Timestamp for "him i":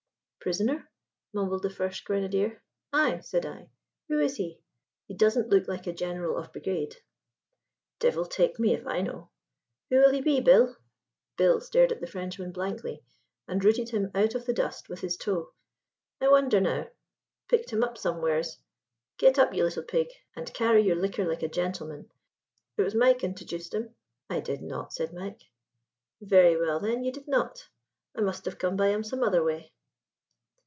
23.75-24.39